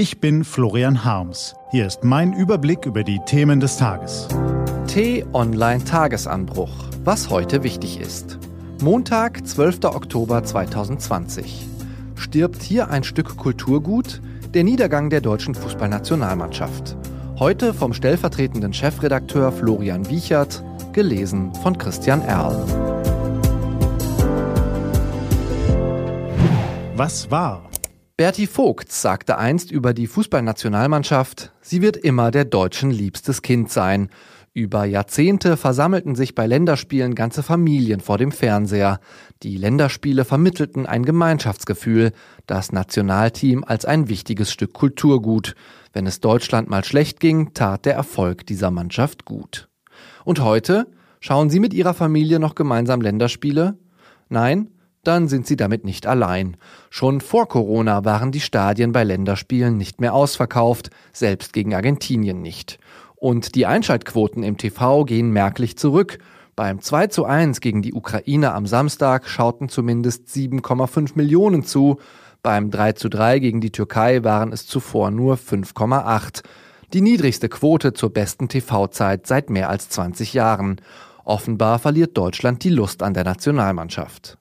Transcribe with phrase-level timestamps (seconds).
[0.00, 1.54] Ich bin Florian Harms.
[1.72, 4.28] Hier ist mein Überblick über die Themen des Tages.
[4.86, 6.70] T-Online Tagesanbruch.
[7.04, 8.38] Was heute wichtig ist.
[8.80, 9.84] Montag, 12.
[9.84, 11.66] Oktober 2020.
[12.14, 14.22] Stirbt hier ein Stück Kulturgut?
[14.54, 16.96] Der Niedergang der deutschen Fußballnationalmannschaft.
[17.38, 20.64] Heute vom stellvertretenden Chefredakteur Florian Wiechert,
[20.94, 22.64] gelesen von Christian Erl.
[26.96, 27.69] Was war?
[28.20, 34.10] Berti Vogt sagte einst über die Fußballnationalmannschaft, sie wird immer der Deutschen liebstes Kind sein.
[34.52, 39.00] Über Jahrzehnte versammelten sich bei Länderspielen ganze Familien vor dem Fernseher.
[39.42, 42.12] Die Länderspiele vermittelten ein Gemeinschaftsgefühl,
[42.44, 45.54] das Nationalteam als ein wichtiges Stück Kulturgut.
[45.94, 49.70] Wenn es Deutschland mal schlecht ging, tat der Erfolg dieser Mannschaft gut.
[50.26, 50.88] Und heute?
[51.20, 53.78] Schauen Sie mit Ihrer Familie noch gemeinsam Länderspiele?
[54.28, 54.68] Nein?
[55.02, 56.56] Dann sind sie damit nicht allein.
[56.90, 62.78] Schon vor Corona waren die Stadien bei Länderspielen nicht mehr ausverkauft, selbst gegen Argentinien nicht.
[63.16, 66.18] Und die Einschaltquoten im TV gehen merklich zurück.
[66.56, 71.98] Beim 2 zu 1 gegen die Ukraine am Samstag schauten zumindest 7,5 Millionen zu.
[72.42, 76.42] Beim 3 zu 3 gegen die Türkei waren es zuvor nur 5,8.
[76.92, 80.80] Die niedrigste Quote zur besten TV-Zeit seit mehr als 20 Jahren.
[81.24, 84.39] Offenbar verliert Deutschland die Lust an der Nationalmannschaft.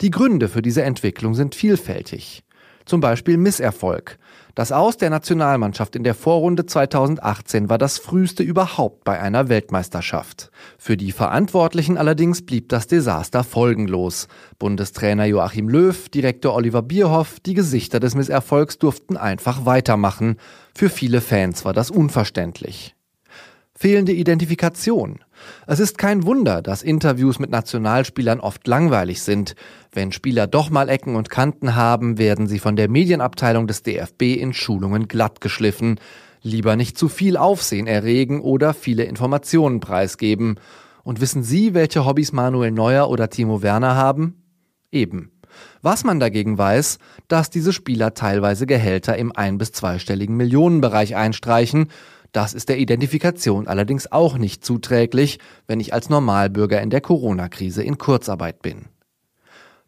[0.00, 2.44] Die Gründe für diese Entwicklung sind vielfältig.
[2.84, 4.18] Zum Beispiel Misserfolg.
[4.54, 10.50] Das Aus der Nationalmannschaft in der Vorrunde 2018 war das früheste überhaupt bei einer Weltmeisterschaft.
[10.78, 14.28] Für die Verantwortlichen allerdings blieb das Desaster folgenlos.
[14.58, 20.36] Bundestrainer Joachim Löw, Direktor Oliver Bierhoff, die Gesichter des Misserfolgs durften einfach weitermachen.
[20.76, 22.94] Für viele Fans war das unverständlich.
[23.84, 25.18] Fehlende Identifikation.
[25.66, 29.56] Es ist kein Wunder, dass Interviews mit Nationalspielern oft langweilig sind.
[29.92, 34.40] Wenn Spieler doch mal Ecken und Kanten haben, werden sie von der Medienabteilung des DFB
[34.40, 36.00] in Schulungen glatt geschliffen.
[36.40, 40.54] Lieber nicht zu viel Aufsehen erregen oder viele Informationen preisgeben.
[41.02, 44.42] Und wissen Sie, welche Hobbys Manuel Neuer oder Timo Werner haben?
[44.92, 45.30] Eben.
[45.82, 51.88] Was man dagegen weiß, dass diese Spieler teilweise Gehälter im ein- bis zweistelligen Millionenbereich einstreichen
[52.34, 57.82] das ist der Identifikation allerdings auch nicht zuträglich, wenn ich als Normalbürger in der Corona-Krise
[57.82, 58.86] in Kurzarbeit bin.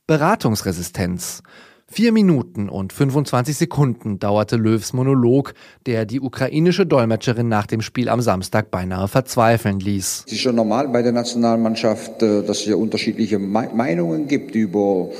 [0.06, 1.42] Beratungsresistenz.
[1.88, 5.54] Vier Minuten und 25 Sekunden dauerte Löws Monolog,
[5.86, 10.24] der die ukrainische Dolmetscherin nach dem Spiel am Samstag beinahe verzweifeln ließ.
[10.26, 15.10] Es ist schon normal bei der Nationalmannschaft, äh, dass es ja unterschiedliche Meinungen gibt über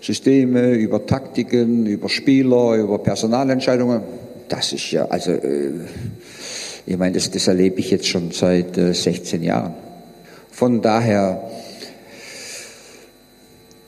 [0.00, 4.02] Systeme, über Taktiken, über Spieler, über Personalentscheidungen.
[4.48, 5.72] Das ist ja, also äh,
[6.90, 9.74] ich meine, das, das erlebe ich jetzt schon seit äh, 16 Jahren.
[10.50, 11.48] Von daher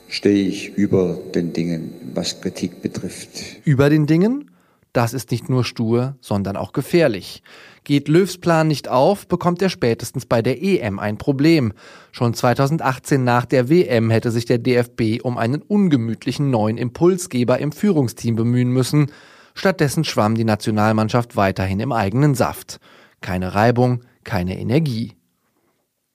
[0.06, 3.30] stehe ich über den Dingen, was Kritik betrifft.
[3.64, 4.52] Über den Dingen?
[4.92, 7.42] Das ist nicht nur stur, sondern auch gefährlich.
[7.82, 11.72] Geht Löws Plan nicht auf, bekommt er spätestens bei der EM ein Problem.
[12.12, 17.72] Schon 2018 nach der WM hätte sich der DFB um einen ungemütlichen neuen Impulsgeber im
[17.72, 19.10] Führungsteam bemühen müssen.
[19.54, 22.78] Stattdessen schwamm die Nationalmannschaft weiterhin im eigenen Saft.
[23.20, 25.16] Keine Reibung, keine Energie.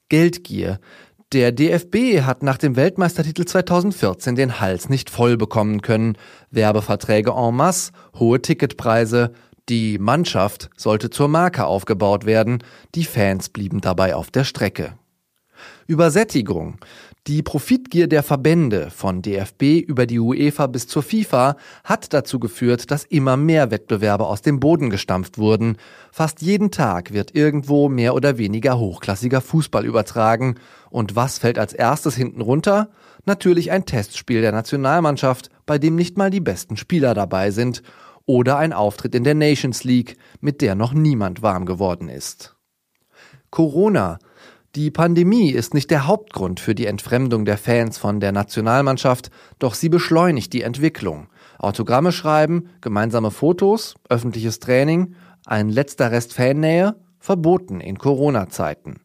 [0.10, 0.80] Geldgier.
[1.34, 6.18] Der DFB hat nach dem Weltmeistertitel 2014 den Hals nicht voll bekommen können.
[6.52, 9.34] Werbeverträge en masse, hohe Ticketpreise.
[9.68, 12.64] Die Mannschaft sollte zur Marke aufgebaut werden.
[12.96, 14.94] Die Fans blieben dabei auf der Strecke.
[15.88, 16.78] Übersättigung.
[17.28, 22.90] Die Profitgier der Verbände von DFB über die UEFA bis zur FIFA hat dazu geführt,
[22.90, 25.76] dass immer mehr Wettbewerbe aus dem Boden gestampft wurden.
[26.10, 30.56] Fast jeden Tag wird irgendwo mehr oder weniger hochklassiger Fußball übertragen.
[30.90, 32.90] Und was fällt als erstes hinten runter?
[33.26, 37.84] Natürlich ein Testspiel der Nationalmannschaft, bei dem nicht mal die besten Spieler dabei sind.
[38.26, 42.56] Oder ein Auftritt in der Nations League, mit der noch niemand warm geworden ist.
[43.50, 44.20] Corona.
[44.78, 49.74] Die Pandemie ist nicht der Hauptgrund für die Entfremdung der Fans von der Nationalmannschaft, doch
[49.74, 51.30] sie beschleunigt die Entwicklung.
[51.58, 55.16] Autogramme schreiben, gemeinsame Fotos, öffentliches Training,
[55.48, 58.98] ein letzter Rest Fannähe, verboten in Corona-Zeiten.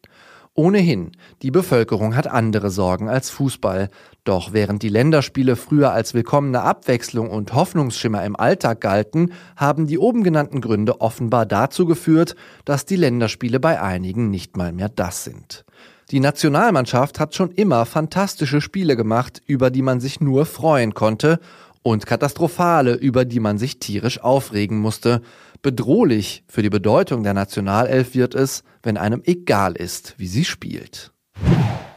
[0.55, 3.89] Ohnehin, die Bevölkerung hat andere Sorgen als Fußball.
[4.23, 9.97] Doch während die Länderspiele früher als willkommene Abwechslung und Hoffnungsschimmer im Alltag galten, haben die
[9.97, 12.35] oben genannten Gründe offenbar dazu geführt,
[12.65, 15.65] dass die Länderspiele bei einigen nicht mal mehr das sind.
[16.11, 21.39] Die Nationalmannschaft hat schon immer fantastische Spiele gemacht, über die man sich nur freuen konnte,
[21.83, 25.21] und katastrophale, über die man sich tierisch aufregen musste.
[25.63, 31.13] Bedrohlich für die Bedeutung der Nationalelf wird es, wenn einem egal ist, wie sie spielt.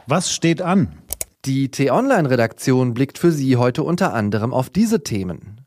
[0.07, 0.93] Was steht an?
[1.43, 5.65] Die T-Online-Redaktion blickt für Sie heute unter anderem auf diese Themen.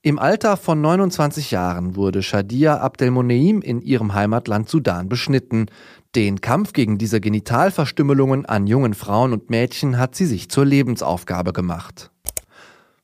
[0.00, 5.66] Im Alter von 29 Jahren wurde Shadia Abdelmoneim in ihrem Heimatland Sudan beschnitten.
[6.14, 11.52] Den Kampf gegen diese Genitalverstümmelungen an jungen Frauen und Mädchen hat sie sich zur Lebensaufgabe
[11.52, 12.10] gemacht.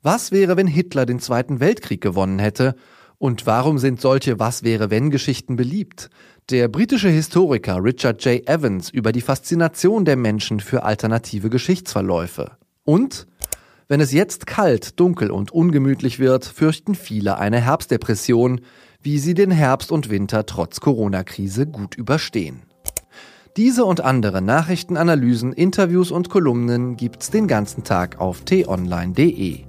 [0.01, 2.75] Was wäre, wenn Hitler den Zweiten Weltkrieg gewonnen hätte?
[3.25, 6.11] Und warum sind solche Was wäre wenn Geschichten beliebt?
[6.51, 8.47] Der britische Historiker Richard J.
[8.47, 12.51] Evans über die Faszination der Menschen für alternative Geschichtsverläufe.
[12.85, 13.27] Und
[13.89, 18.61] wenn es jetzt kalt, dunkel und ungemütlich wird, fürchten viele eine Herbstdepression,
[19.01, 22.65] wie sie den Herbst und Winter trotz Corona-Krise gut überstehen.
[23.57, 29.65] Diese und andere Nachrichtenanalysen, Interviews und Kolumnen gibt's den ganzen Tag auf t-online.de.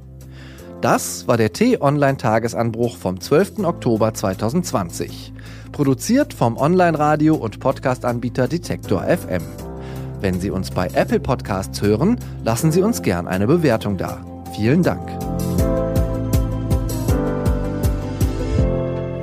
[0.85, 3.63] Das war der T-Online-Tagesanbruch vom 12.
[3.63, 5.33] Oktober 2020.
[5.71, 9.41] Produziert vom Online-Radio- und Podcast-Anbieter Detektor FM.
[10.21, 14.23] Wenn Sie uns bei Apple Podcasts hören, lassen Sie uns gern eine Bewertung da.
[14.55, 15.09] Vielen Dank.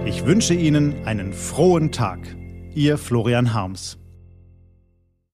[0.04, 2.18] Ich wünsche Ihnen einen frohen Tag.
[2.74, 4.01] Ihr Florian Harms.